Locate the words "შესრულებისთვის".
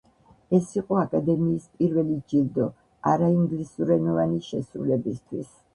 4.53-5.59